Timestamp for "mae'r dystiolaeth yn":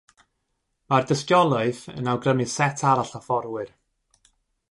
0.93-2.09